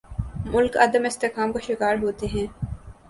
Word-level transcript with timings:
ملک 0.45 0.77
عدم 0.77 1.05
استحکام 1.05 1.51
کا 1.51 1.59
شکار 1.59 1.95
ہوتے 2.03 2.27
ہیں۔ 2.27 2.47